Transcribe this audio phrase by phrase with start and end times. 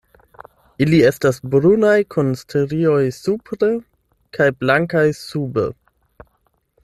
[0.85, 3.69] Ili estas brunaj kun strioj supre
[4.37, 5.69] kaj blankaj sube.